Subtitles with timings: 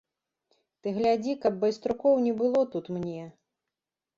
[0.81, 3.21] Ты глядзі, каб байструкоў не было тут мне.